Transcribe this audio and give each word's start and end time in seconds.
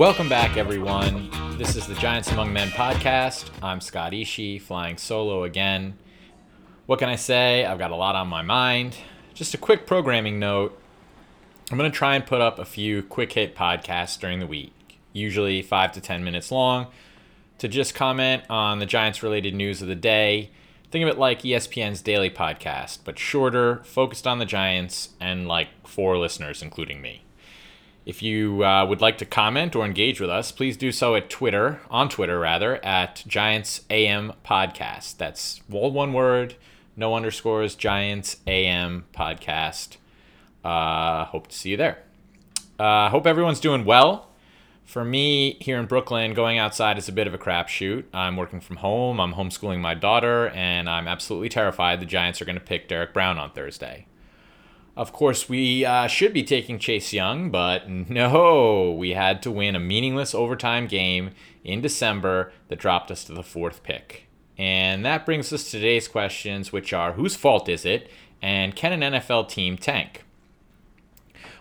Welcome 0.00 0.30
back, 0.30 0.56
everyone. 0.56 1.28
This 1.58 1.76
is 1.76 1.86
the 1.86 1.92
Giants 1.92 2.32
Among 2.32 2.54
Men 2.54 2.68
podcast. 2.68 3.50
I'm 3.62 3.82
Scott 3.82 4.12
Ishii, 4.12 4.58
flying 4.58 4.96
solo 4.96 5.44
again. 5.44 5.98
What 6.86 6.98
can 6.98 7.10
I 7.10 7.16
say? 7.16 7.66
I've 7.66 7.78
got 7.78 7.90
a 7.90 7.96
lot 7.96 8.16
on 8.16 8.26
my 8.26 8.40
mind. 8.40 8.96
Just 9.34 9.52
a 9.52 9.58
quick 9.58 9.86
programming 9.86 10.38
note 10.38 10.80
I'm 11.70 11.76
going 11.76 11.92
to 11.92 11.94
try 11.94 12.14
and 12.14 12.24
put 12.24 12.40
up 12.40 12.58
a 12.58 12.64
few 12.64 13.02
quick 13.02 13.34
hit 13.34 13.54
podcasts 13.54 14.18
during 14.18 14.40
the 14.40 14.46
week, 14.46 14.72
usually 15.12 15.60
five 15.60 15.92
to 15.92 16.00
10 16.00 16.24
minutes 16.24 16.50
long, 16.50 16.86
to 17.58 17.68
just 17.68 17.94
comment 17.94 18.44
on 18.48 18.78
the 18.78 18.86
Giants 18.86 19.22
related 19.22 19.54
news 19.54 19.82
of 19.82 19.88
the 19.88 19.94
day. 19.94 20.50
Think 20.90 21.02
of 21.02 21.10
it 21.10 21.18
like 21.18 21.42
ESPN's 21.42 22.00
daily 22.00 22.30
podcast, 22.30 23.00
but 23.04 23.18
shorter, 23.18 23.82
focused 23.84 24.26
on 24.26 24.38
the 24.38 24.46
Giants, 24.46 25.10
and 25.20 25.46
like 25.46 25.68
four 25.86 26.16
listeners, 26.16 26.62
including 26.62 27.02
me. 27.02 27.24
If 28.06 28.22
you 28.22 28.64
uh, 28.64 28.86
would 28.86 29.00
like 29.00 29.18
to 29.18 29.26
comment 29.26 29.76
or 29.76 29.84
engage 29.84 30.20
with 30.20 30.30
us, 30.30 30.52
please 30.52 30.76
do 30.76 30.90
so 30.90 31.14
at 31.14 31.28
Twitter, 31.28 31.80
on 31.90 32.08
Twitter 32.08 32.38
rather, 32.40 32.82
at 32.84 33.22
Giants 33.26 33.82
AM 33.90 34.32
Podcast. 34.44 35.18
That's 35.18 35.60
all 35.70 35.92
one 35.92 36.12
word, 36.14 36.56
no 36.96 37.14
underscores, 37.14 37.74
Giants 37.74 38.38
AM 38.46 39.04
Podcast. 39.12 39.98
Uh, 40.64 41.26
hope 41.26 41.48
to 41.48 41.56
see 41.56 41.70
you 41.70 41.76
there. 41.76 42.02
Uh, 42.78 43.10
hope 43.10 43.26
everyone's 43.26 43.60
doing 43.60 43.84
well. 43.84 44.30
For 44.86 45.04
me, 45.04 45.58
here 45.60 45.78
in 45.78 45.86
Brooklyn, 45.86 46.34
going 46.34 46.58
outside 46.58 46.98
is 46.98 47.08
a 47.08 47.12
bit 47.12 47.26
of 47.26 47.34
a 47.34 47.38
crapshoot. 47.38 48.04
I'm 48.12 48.36
working 48.36 48.60
from 48.60 48.76
home, 48.76 49.20
I'm 49.20 49.34
homeschooling 49.34 49.78
my 49.78 49.94
daughter, 49.94 50.48
and 50.48 50.88
I'm 50.88 51.06
absolutely 51.06 51.50
terrified 51.50 52.00
the 52.00 52.06
Giants 52.06 52.40
are 52.40 52.44
going 52.44 52.58
to 52.58 52.64
pick 52.64 52.88
Derrick 52.88 53.12
Brown 53.12 53.38
on 53.38 53.52
Thursday. 53.52 54.06
Of 55.00 55.14
course, 55.14 55.48
we 55.48 55.82
uh, 55.82 56.08
should 56.08 56.34
be 56.34 56.42
taking 56.42 56.78
Chase 56.78 57.14
Young, 57.14 57.50
but 57.50 57.88
no, 57.88 58.92
we 58.92 59.12
had 59.12 59.42
to 59.44 59.50
win 59.50 59.74
a 59.74 59.80
meaningless 59.80 60.34
overtime 60.34 60.86
game 60.86 61.30
in 61.64 61.80
December 61.80 62.52
that 62.68 62.80
dropped 62.80 63.10
us 63.10 63.24
to 63.24 63.32
the 63.32 63.42
fourth 63.42 63.82
pick. 63.82 64.26
And 64.58 65.02
that 65.06 65.24
brings 65.24 65.54
us 65.54 65.64
to 65.64 65.70
today's 65.70 66.06
questions, 66.06 66.70
which 66.70 66.92
are 66.92 67.14
whose 67.14 67.34
fault 67.34 67.66
is 67.66 67.86
it, 67.86 68.10
and 68.42 68.76
can 68.76 68.92
an 68.92 69.14
NFL 69.14 69.48
team 69.48 69.78
tank? 69.78 70.22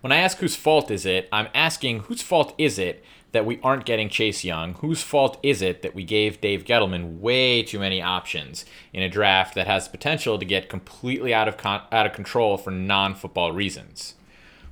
When 0.00 0.12
I 0.12 0.16
ask 0.16 0.38
whose 0.38 0.56
fault 0.56 0.90
is 0.90 1.04
it, 1.04 1.28
I'm 1.30 1.48
asking 1.52 2.04
whose 2.04 2.22
fault 2.22 2.54
is 2.56 2.78
it 2.78 3.04
that 3.36 3.44
we 3.44 3.60
aren't 3.62 3.84
getting 3.84 4.08
Chase 4.08 4.44
Young? 4.44 4.72
Whose 4.76 5.02
fault 5.02 5.38
is 5.42 5.60
it 5.60 5.82
that 5.82 5.94
we 5.94 6.04
gave 6.04 6.40
Dave 6.40 6.64
Gettleman 6.64 7.18
way 7.18 7.62
too 7.62 7.78
many 7.78 8.00
options 8.00 8.64
in 8.94 9.02
a 9.02 9.10
draft 9.10 9.54
that 9.54 9.66
has 9.66 9.88
potential 9.88 10.38
to 10.38 10.44
get 10.46 10.70
completely 10.70 11.34
out 11.34 11.46
of 11.46 11.58
con- 11.58 11.82
out 11.92 12.06
of 12.06 12.14
control 12.14 12.56
for 12.56 12.70
non-football 12.70 13.52
reasons? 13.52 14.14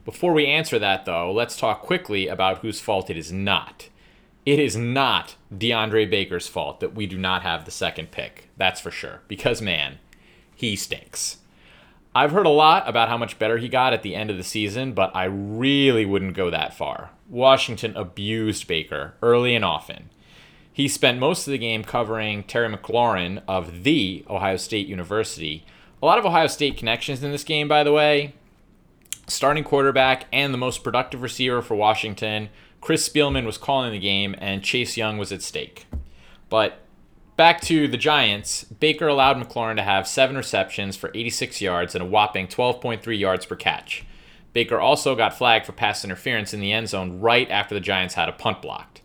Before 0.07 0.33
we 0.33 0.47
answer 0.47 0.79
that 0.79 1.05
though, 1.05 1.31
let's 1.31 1.59
talk 1.59 1.83
quickly 1.83 2.27
about 2.27 2.61
whose 2.61 2.81
fault 2.81 3.11
it 3.11 3.19
is 3.19 3.31
not. 3.31 3.91
It 4.47 4.59
is 4.59 4.77
not 4.77 5.37
DeAndre 5.55 6.09
Baker's 6.09 6.49
fault 6.49 6.81
that 6.81 6.95
we 6.95 7.07
do 7.07 7.19
not 7.19 7.43
have 7.43 7.67
the 7.67 7.71
second 7.71 8.13
pick. 8.13 8.49
That's 8.57 8.81
for 8.81 8.91
sure. 8.91 9.21
Because 9.29 9.61
man, 9.61 9.99
he 10.57 10.75
stinks. 10.75 11.37
I've 12.17 12.31
heard 12.31 12.47
a 12.47 12.51
lot 12.51 12.89
about 12.89 13.09
how 13.09 13.19
much 13.19 13.41
better 13.41 13.59
he 13.59 13.69
got 13.69 13.93
at 13.93 14.03
the 14.03 14.15
end 14.15 14.31
of 14.31 14.37
the 14.37 14.45
season, 14.45 14.93
but 14.93 15.15
I 15.17 15.25
really 15.25 16.07
wouldn't 16.07 16.37
go 16.37 16.49
that 16.49 16.73
far. 16.73 17.11
Washington 17.29 17.97
abused 17.97 18.69
Baker 18.69 19.15
early 19.21 19.57
and 19.57 19.65
often. 19.65 20.11
He 20.73 20.87
spent 20.87 21.19
most 21.19 21.47
of 21.47 21.51
the 21.51 21.59
game 21.59 21.83
covering 21.83 22.45
Terry 22.45 22.69
McLaurin 22.69 23.43
of 23.49 23.83
the 23.83 24.25
Ohio 24.31 24.57
State 24.57 24.87
University. 24.87 25.65
A 26.01 26.07
lot 26.07 26.19
of 26.19 26.27
Ohio 26.27 26.47
State 26.47 26.77
connections 26.77 27.23
in 27.23 27.33
this 27.33 27.45
game, 27.45 27.67
by 27.67 27.83
the 27.83 27.93
way. 27.93 28.35
Starting 29.27 29.65
quarterback 29.65 30.27
and 30.33 30.55
the 30.55 30.59
most 30.59 30.85
productive 30.85 31.23
receiver 31.23 31.63
for 31.63 31.75
Washington, 31.75 32.49
Chris 32.81 33.09
Spielman 33.09 33.47
was 33.47 33.59
calling 33.59 33.91
the 33.91 33.99
game, 33.99 34.37
and 34.39 34.63
Chase 34.63 34.97
Young 34.97 35.19
was 35.19 35.33
at 35.33 35.43
stake. 35.43 35.87
But 36.49 36.79
Back 37.37 37.61
to 37.63 37.89
the 37.89 37.97
Giants, 37.97 38.63
Baker 38.63 39.09
allowed 39.09 39.37
McLaurin 39.37 39.75
to 39.75 39.83
have 39.83 40.07
seven 40.07 40.37
receptions 40.37 40.97
for 40.97 41.11
86 41.17 41.61
yards 41.61 41.97
and 41.97 42.03
a 42.03 42.07
whopping 42.07 42.47
12.3 42.47 43.19
yards 43.19 43.45
per 43.45 43.57
catch. 43.57 44.05
Baker 44.53 44.79
also 44.79 45.17
got 45.17 45.37
flagged 45.37 45.67
for 45.67 45.73
pass 45.73 46.05
interference 46.05 46.55
in 46.55 46.61
the 46.61 46.73
end 46.73 46.89
zone 46.89 47.19
right 47.19 47.51
after 47.51 47.75
the 47.75 47.81
Giants 47.81 48.15
had 48.15 48.29
a 48.29 48.33
punt 48.33 48.63
blocked. 48.63 49.03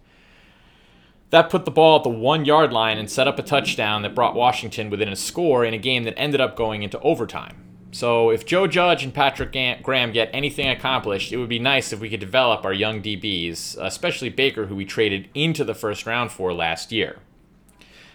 That 1.31 1.49
put 1.49 1.65
the 1.65 1.71
ball 1.71 1.97
at 1.97 2.03
the 2.03 2.09
one 2.09 2.45
yard 2.45 2.71
line 2.71 2.99
and 2.99 3.09
set 3.09 3.27
up 3.27 3.39
a 3.39 3.43
touchdown 3.43 4.03
that 4.03 4.13
brought 4.13 4.35
Washington 4.35 4.91
within 4.91 5.09
a 5.09 5.15
score 5.15 5.65
in 5.65 5.73
a 5.73 5.79
game 5.79 6.03
that 6.03 6.17
ended 6.17 6.39
up 6.39 6.55
going 6.55 6.83
into 6.83 6.99
overtime. 6.99 7.63
So, 7.91 8.29
if 8.29 8.45
Joe 8.45 8.67
Judge 8.67 9.03
and 9.03 9.11
Patrick 9.11 9.51
Graham 9.81 10.11
get 10.11 10.29
anything 10.31 10.67
accomplished, 10.67 11.31
it 11.31 11.37
would 11.37 11.49
be 11.49 11.57
nice 11.57 11.91
if 11.91 11.99
we 11.99 12.11
could 12.11 12.19
develop 12.19 12.63
our 12.63 12.73
young 12.73 13.01
DBs, 13.01 13.75
especially 13.83 14.29
Baker, 14.29 14.67
who 14.67 14.75
we 14.75 14.85
traded 14.85 15.29
into 15.33 15.63
the 15.63 15.73
first 15.73 16.05
round 16.05 16.31
for 16.31 16.53
last 16.53 16.91
year. 16.91 17.17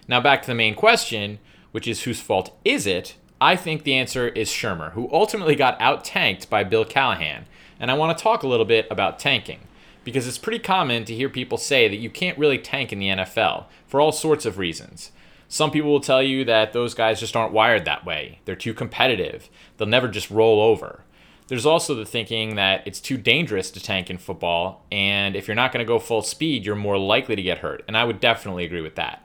Now, 0.06 0.20
back 0.20 0.42
to 0.42 0.48
the 0.48 0.54
main 0.54 0.74
question, 0.74 1.38
which 1.72 1.88
is 1.88 2.02
whose 2.02 2.20
fault 2.20 2.56
is 2.64 2.86
it? 2.86 3.16
I 3.40 3.56
think 3.56 3.82
the 3.82 3.94
answer 3.94 4.28
is 4.28 4.48
Shurmur, 4.48 4.92
who 4.92 5.08
ultimately 5.12 5.54
got 5.54 5.80
out 5.80 6.04
tanked 6.04 6.48
by 6.48 6.64
Bill 6.64 6.84
Callahan. 6.84 7.46
And 7.80 7.90
I 7.90 7.94
want 7.94 8.16
to 8.16 8.22
talk 8.22 8.42
a 8.42 8.48
little 8.48 8.66
bit 8.66 8.86
about 8.90 9.18
tanking, 9.18 9.60
because 10.04 10.26
it's 10.26 10.38
pretty 10.38 10.60
common 10.60 11.04
to 11.04 11.14
hear 11.14 11.28
people 11.28 11.58
say 11.58 11.88
that 11.88 11.96
you 11.96 12.10
can't 12.10 12.38
really 12.38 12.58
tank 12.58 12.92
in 12.92 12.98
the 12.98 13.08
NFL 13.08 13.66
for 13.86 14.00
all 14.00 14.12
sorts 14.12 14.46
of 14.46 14.58
reasons. 14.58 15.10
Some 15.48 15.70
people 15.70 15.90
will 15.90 16.00
tell 16.00 16.22
you 16.22 16.44
that 16.44 16.72
those 16.72 16.94
guys 16.94 17.20
just 17.20 17.36
aren't 17.36 17.52
wired 17.52 17.84
that 17.84 18.04
way. 18.04 18.40
They're 18.44 18.56
too 18.56 18.74
competitive. 18.74 19.48
They'll 19.76 19.88
never 19.88 20.08
just 20.08 20.30
roll 20.30 20.60
over. 20.60 21.04
There's 21.48 21.66
also 21.66 21.94
the 21.94 22.06
thinking 22.06 22.56
that 22.56 22.86
it's 22.86 23.00
too 23.00 23.18
dangerous 23.18 23.70
to 23.72 23.80
tank 23.80 24.08
in 24.08 24.16
football, 24.16 24.86
and 24.90 25.36
if 25.36 25.46
you're 25.46 25.54
not 25.54 25.72
going 25.72 25.84
to 25.84 25.88
go 25.88 25.98
full 25.98 26.22
speed, 26.22 26.64
you're 26.64 26.74
more 26.74 26.98
likely 26.98 27.36
to 27.36 27.42
get 27.42 27.58
hurt. 27.58 27.84
And 27.86 27.96
I 27.96 28.04
would 28.04 28.20
definitely 28.20 28.64
agree 28.64 28.80
with 28.80 28.94
that. 28.94 29.23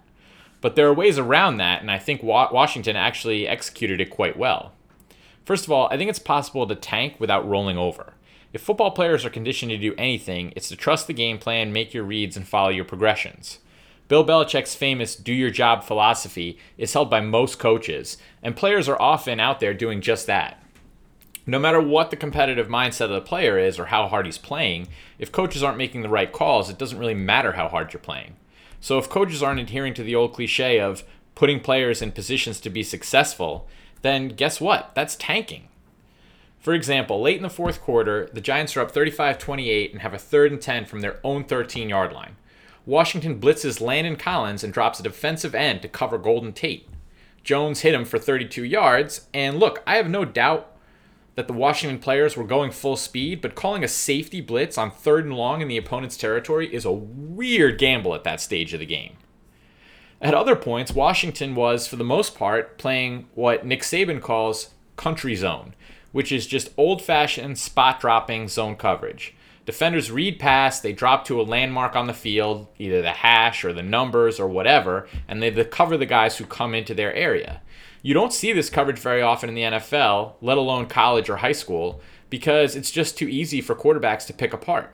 But 0.62 0.75
there 0.75 0.88
are 0.88 0.94
ways 0.94 1.18
around 1.18 1.58
that, 1.58 1.81
and 1.81 1.90
I 1.90 1.97
think 1.97 2.22
Washington 2.22 2.96
actually 2.96 3.47
executed 3.47 4.02
it 4.02 4.09
quite 4.09 4.38
well. 4.38 4.74
First 5.46 5.66
of 5.66 5.72
all, 5.72 5.88
I 5.90 5.97
think 5.97 6.09
it's 6.09 6.20
possible 6.20 6.68
to 6.68 6.75
tank 6.75 7.16
without 7.20 7.47
rolling 7.47 7.78
over. 7.78 8.14
If 8.52 8.62
football 8.62 8.92
players 8.92 9.25
are 9.25 9.30
conditioned 9.30 9.72
to 9.72 9.78
do 9.78 9.96
anything, 9.97 10.53
it's 10.56 10.70
to 10.70 10.75
trust 10.75 11.08
the 11.08 11.14
game 11.14 11.38
plan, 11.38 11.72
make 11.72 11.94
your 11.94 12.03
reads, 12.03 12.36
and 12.36 12.47
follow 12.47 12.70
your 12.70 12.86
progressions. 12.86 13.59
Bill 14.08 14.25
Belichick's 14.25 14.74
famous 14.74 15.16
do 15.16 15.31
your 15.31 15.52
job 15.52 15.84
philosophy 15.84 16.58
is 16.78 16.94
held 16.94 17.12
by 17.12 17.22
most 17.22 17.59
coaches, 17.59 18.18
and 18.41 18.56
players 18.56 18.90
are 18.90 19.00
often 19.00 19.40
out 19.40 19.59
there 19.59 19.74
doing 19.74 20.02
just 20.02 20.26
that. 20.26 20.64
No 21.46 21.59
matter 21.59 21.80
what 21.80 22.09
the 22.09 22.16
competitive 22.16 22.68
mindset 22.68 23.06
of 23.06 23.12
the 23.12 23.22
player 23.22 23.58
is 23.58 23.80
or 23.80 23.86
how 23.86 24.08
hard 24.08 24.26
he's 24.26 24.38
playing, 24.38 24.88
if 25.20 25.31
coaches 25.31 25.64
aren't 25.64 25.78
making 25.78 26.02
the 26.02 26.09
right 26.09 26.31
calls, 26.31 26.70
it 26.70 26.78
doesn't 26.78 26.97
really 27.00 27.14
matter 27.14 27.53
how 27.53 27.68
hard 27.68 27.94
you're 27.94 28.00
playing. 28.00 28.36
So 28.81 28.97
if 28.97 29.09
coaches 29.09 29.44
aren't 29.44 29.59
adhering 29.59 29.94
to 29.95 30.03
the 30.03 30.16
old 30.16 30.34
cliche 30.34 30.79
of 30.79 31.03
putting 31.35 31.59
players 31.59 32.01
in 32.01 32.12
positions 32.12 32.59
to 32.62 32.69
be 32.69 32.84
successful, 32.84 33.67
then 34.01 34.29
guess 34.29 34.59
what? 34.62 34.91
That's 34.95 35.16
tanking. 35.16 35.67
For 36.59 36.73
example, 36.73 37.22
late 37.22 37.38
in 37.38 37.44
the 37.44 37.50
fourth 37.50 37.81
quarter, 37.81 38.29
the 38.34 38.41
Giants 38.41 38.75
are 38.75 38.81
up 38.81 38.91
35 38.91 39.38
28 39.40 39.94
and 39.94 40.01
have 40.01 40.13
a 40.13 40.17
third 40.17 40.51
and 40.51 40.62
10 40.62 40.85
from 40.85 41.00
their 41.00 41.19
own 41.23 41.45
13 41.45 41.90
yard 41.90 42.12
line. 42.12 42.35
Washington 42.85 43.40
blitzes 43.40 43.79
Landon 43.79 44.16
Collins 44.16 44.63
and 44.63 44.73
drops 44.73 45.00
a 45.00 45.03
defensive 45.03 45.56
end 45.56 45.81
to 45.81 45.88
cover 45.88 46.17
Golden 46.17 46.51
Tate. 46.51 46.90
Jones 47.44 47.81
hit 47.81 47.94
him 47.94 48.03
for 48.03 48.19
32 48.19 48.63
yards, 48.63 49.28
and 49.34 49.59
look, 49.59 49.81
I 49.88 49.96
have 49.96 50.09
no 50.09 50.25
doubt 50.25 50.69
that 51.40 51.48
the 51.48 51.54
Washington 51.54 52.00
players 52.00 52.36
were 52.36 52.44
going 52.44 52.70
full 52.70 52.98
speed, 52.98 53.40
but 53.40 53.56
calling 53.56 53.82
a 53.82 53.88
safety 53.88 54.42
blitz 54.42 54.78
on 54.78 54.92
third 54.92 55.24
and 55.24 55.34
long 55.34 55.62
in 55.62 55.70
the 55.70 55.78
opponent's 55.78 56.18
territory 56.18 56.68
is 56.76 56.84
a 56.84 56.92
weird 56.92 57.78
gamble 57.78 58.14
at 58.14 58.26
that 58.26 58.42
stage 58.42 58.74
of 58.74 58.82
the 58.82 58.86
game. 58.86 59.14
At 60.22 60.34
other 60.34 60.58
points, 60.58 60.92
Washington 60.92 61.56
was, 61.56 61.88
for 61.88 61.96
the 61.96 62.04
most 62.04 62.36
part, 62.36 62.78
playing 62.78 63.30
what 63.36 63.66
Nick 63.66 63.84
Saban 63.84 64.22
calls 64.22 64.72
country 64.97 65.34
zone, 65.34 65.76
which 66.12 66.30
is 66.30 66.46
just 66.46 66.74
old 66.76 67.02
fashioned 67.02 67.58
spot 67.58 68.02
dropping 68.02 68.50
zone 68.50 68.76
coverage. 68.76 69.34
Defenders 69.66 70.12
read 70.12 70.40
pass, 70.40 70.82
they 70.82 70.92
drop 70.92 71.24
to 71.24 71.40
a 71.40 71.44
landmark 71.44 71.96
on 71.96 72.08
the 72.08 72.14
field, 72.14 72.68
either 72.78 73.02
the 73.02 73.12
hash 73.12 73.64
or 73.64 73.72
the 73.72 73.82
numbers 73.82 74.42
or 74.42 74.50
whatever, 74.50 75.08
and 75.26 75.42
they 75.42 75.52
cover 75.64 75.96
the 75.96 76.06
guys 76.06 76.38
who 76.38 76.44
come 76.44 76.76
into 76.76 76.94
their 76.94 77.14
area. 77.14 77.62
You 78.01 78.13
don't 78.13 78.31
see 78.31 78.53
this 78.53 78.69
coverage 78.69 78.99
very 78.99 79.22
often 79.22 79.49
in 79.49 79.55
the 79.55 79.78
NFL, 79.78 80.35
let 80.41 80.57
alone 80.57 80.85
college 80.85 81.29
or 81.29 81.37
high 81.37 81.51
school, 81.51 81.99
because 82.29 82.75
it's 82.75 82.91
just 82.91 83.17
too 83.17 83.28
easy 83.28 83.59
for 83.59 83.75
quarterbacks 83.75 84.25
to 84.28 84.34
pick 84.34 84.53
apart. 84.53 84.93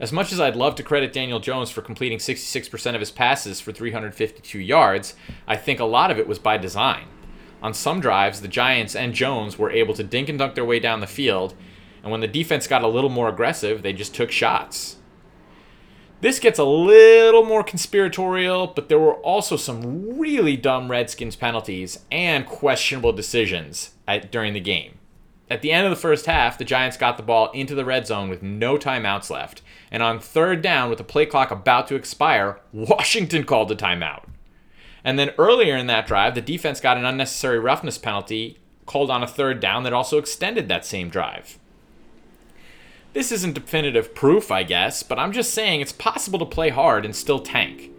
As 0.00 0.10
much 0.10 0.32
as 0.32 0.40
I'd 0.40 0.56
love 0.56 0.74
to 0.76 0.82
credit 0.82 1.12
Daniel 1.12 1.38
Jones 1.38 1.70
for 1.70 1.80
completing 1.80 2.18
66% 2.18 2.94
of 2.94 3.00
his 3.00 3.12
passes 3.12 3.60
for 3.60 3.70
352 3.70 4.58
yards, 4.58 5.14
I 5.46 5.56
think 5.56 5.78
a 5.78 5.84
lot 5.84 6.10
of 6.10 6.18
it 6.18 6.26
was 6.26 6.40
by 6.40 6.56
design. 6.56 7.06
On 7.62 7.72
some 7.72 8.00
drives, 8.00 8.40
the 8.40 8.48
Giants 8.48 8.96
and 8.96 9.14
Jones 9.14 9.56
were 9.56 9.70
able 9.70 9.94
to 9.94 10.02
dink 10.02 10.28
and 10.28 10.38
dunk 10.38 10.56
their 10.56 10.64
way 10.64 10.80
down 10.80 11.00
the 11.00 11.06
field, 11.06 11.54
and 12.02 12.10
when 12.10 12.20
the 12.20 12.26
defense 12.26 12.66
got 12.66 12.82
a 12.82 12.88
little 12.88 13.10
more 13.10 13.28
aggressive, 13.28 13.82
they 13.82 13.92
just 13.92 14.14
took 14.14 14.32
shots. 14.32 14.96
This 16.20 16.38
gets 16.38 16.58
a 16.58 16.64
little 16.64 17.44
more 17.44 17.64
conspiratorial, 17.64 18.66
but 18.66 18.90
there 18.90 18.98
were 18.98 19.14
also 19.14 19.56
some 19.56 20.18
really 20.18 20.54
dumb 20.54 20.90
Redskins 20.90 21.34
penalties 21.34 22.00
and 22.12 22.44
questionable 22.44 23.12
decisions 23.12 23.92
at, 24.06 24.30
during 24.30 24.52
the 24.52 24.60
game. 24.60 24.98
At 25.48 25.62
the 25.62 25.72
end 25.72 25.86
of 25.86 25.90
the 25.90 25.96
first 25.96 26.26
half, 26.26 26.58
the 26.58 26.64
Giants 26.64 26.98
got 26.98 27.16
the 27.16 27.22
ball 27.22 27.50
into 27.52 27.74
the 27.74 27.86
red 27.86 28.06
zone 28.06 28.28
with 28.28 28.42
no 28.42 28.76
timeouts 28.76 29.30
left. 29.30 29.62
And 29.90 30.02
on 30.02 30.20
third 30.20 30.60
down, 30.60 30.90
with 30.90 30.98
the 30.98 31.04
play 31.04 31.24
clock 31.24 31.50
about 31.50 31.88
to 31.88 31.94
expire, 31.94 32.60
Washington 32.72 33.44
called 33.44 33.72
a 33.72 33.76
timeout. 33.76 34.24
And 35.02 35.18
then 35.18 35.32
earlier 35.38 35.76
in 35.76 35.86
that 35.86 36.06
drive, 36.06 36.34
the 36.34 36.42
defense 36.42 36.80
got 36.80 36.98
an 36.98 37.06
unnecessary 37.06 37.58
roughness 37.58 37.96
penalty 37.96 38.58
called 38.84 39.10
on 39.10 39.22
a 39.22 39.26
third 39.26 39.58
down 39.58 39.84
that 39.84 39.94
also 39.94 40.18
extended 40.18 40.68
that 40.68 40.84
same 40.84 41.08
drive. 41.08 41.58
This 43.12 43.32
isn't 43.32 43.54
definitive 43.54 44.14
proof, 44.14 44.52
I 44.52 44.62
guess, 44.62 45.02
but 45.02 45.18
I'm 45.18 45.32
just 45.32 45.52
saying 45.52 45.80
it's 45.80 45.92
possible 45.92 46.38
to 46.38 46.44
play 46.44 46.68
hard 46.68 47.04
and 47.04 47.14
still 47.14 47.40
tank. 47.40 47.90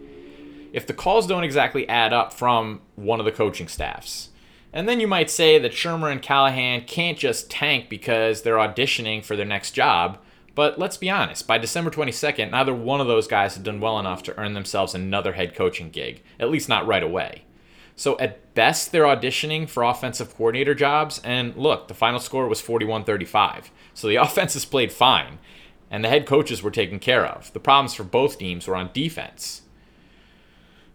If 0.72 0.86
the 0.86 0.94
calls 0.94 1.26
don't 1.26 1.44
exactly 1.44 1.86
add 1.86 2.14
up 2.14 2.32
from 2.32 2.80
one 2.96 3.20
of 3.20 3.26
the 3.26 3.32
coaching 3.32 3.68
staffs. 3.68 4.30
And 4.72 4.88
then 4.88 5.00
you 5.00 5.06
might 5.06 5.28
say 5.28 5.58
that 5.58 5.72
Shurmur 5.72 6.10
and 6.10 6.22
Callahan 6.22 6.84
can't 6.84 7.18
just 7.18 7.50
tank 7.50 7.90
because 7.90 8.40
they're 8.40 8.56
auditioning 8.56 9.22
for 9.22 9.36
their 9.36 9.44
next 9.44 9.72
job. 9.72 10.16
But 10.54 10.78
let's 10.78 10.96
be 10.96 11.10
honest, 11.10 11.46
by 11.46 11.58
December 11.58 11.90
22nd, 11.90 12.50
neither 12.50 12.74
one 12.74 13.02
of 13.02 13.06
those 13.06 13.26
guys 13.26 13.54
had 13.54 13.64
done 13.64 13.80
well 13.80 13.98
enough 13.98 14.22
to 14.22 14.38
earn 14.38 14.54
themselves 14.54 14.94
another 14.94 15.34
head 15.34 15.54
coaching 15.54 15.90
gig, 15.90 16.22
at 16.40 16.50
least 16.50 16.70
not 16.70 16.86
right 16.86 17.02
away. 17.02 17.44
So 17.96 18.18
at 18.18 18.54
best, 18.54 18.92
they're 18.92 19.04
auditioning 19.04 19.68
for 19.68 19.82
offensive 19.82 20.34
coordinator 20.34 20.74
jobs. 20.74 21.20
And 21.24 21.56
look, 21.56 21.88
the 21.88 21.94
final 21.94 22.20
score 22.20 22.48
was 22.48 22.60
41 22.60 23.04
35. 23.04 23.70
So 23.94 24.08
the 24.08 24.16
offense 24.22 24.54
has 24.54 24.64
played 24.64 24.92
fine, 24.92 25.38
and 25.90 26.04
the 26.04 26.08
head 26.08 26.26
coaches 26.26 26.62
were 26.62 26.70
taken 26.70 26.98
care 26.98 27.26
of. 27.26 27.52
The 27.52 27.60
problems 27.60 27.94
for 27.94 28.04
both 28.04 28.38
teams 28.38 28.66
were 28.66 28.76
on 28.76 28.90
defense. 28.92 29.62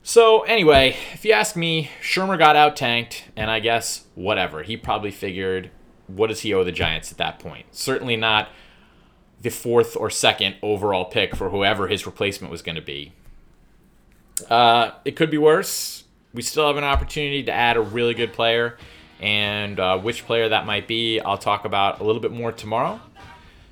So, 0.04 0.44
anyway, 0.44 0.96
if 1.14 1.26
you 1.26 1.34
ask 1.34 1.58
me, 1.58 1.92
Shurmur 2.02 2.38
got 2.38 2.56
out 2.56 2.78
tanked, 2.78 3.26
and 3.36 3.52
I 3.52 3.60
guess 3.60 4.06
whatever. 4.16 4.64
He 4.64 4.78
probably 4.78 5.12
figured, 5.12 5.70
what 6.08 6.28
does 6.28 6.40
he 6.40 6.54
owe 6.54 6.64
the 6.64 6.72
Giants 6.72 7.12
at 7.12 7.18
that 7.18 7.40
point? 7.40 7.66
Certainly 7.72 8.16
not 8.16 8.48
the 9.42 9.50
fourth 9.50 9.98
or 9.98 10.10
second 10.10 10.56
overall 10.62 11.04
pick 11.04 11.36
for 11.36 11.50
whoever 11.50 11.90
his 11.90 12.06
replacement 12.06 12.50
was 12.50 12.62
going 12.62 12.78
to 12.78 12.82
be. 12.82 13.12
Uh, 14.50 14.92
it 15.04 15.18
could 15.18 15.30
be 15.30 15.38
worse. 15.38 16.06
We 16.38 16.44
still 16.44 16.68
have 16.68 16.78
an 16.78 16.84
opportunity 16.84 17.42
to 17.46 17.52
add 17.52 17.78
a 17.78 17.82
really 17.82 18.14
good 18.14 18.32
player, 18.32 18.78
and 19.20 19.80
uh, 19.80 19.98
which 19.98 20.24
player 20.28 20.50
that 20.50 20.68
might 20.68 20.88
be, 20.88 21.20
I'll 21.20 21.40
talk 21.40 21.66
about 21.66 22.00
a 22.00 22.04
little 22.04 22.22
bit 22.22 22.32
more 22.32 22.52
tomorrow. 22.52 23.02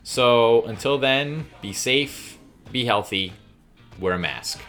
So 0.01 0.63
until 0.63 0.97
then, 0.97 1.45
be 1.62 1.73
safe, 1.73 2.39
be 2.71 2.85
healthy, 2.85 3.33
wear 4.00 4.15
a 4.15 4.17
mask. 4.17 4.62